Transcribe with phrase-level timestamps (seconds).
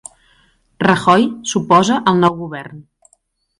[0.83, 2.83] Rajoy s'oposa al nou govern